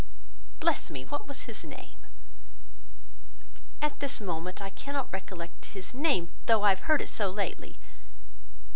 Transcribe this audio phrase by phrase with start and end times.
[0.59, 1.03] Bless me!
[1.03, 2.07] what was his name?
[3.83, 7.77] At this moment I cannot recollect his name, though I have heard it so lately.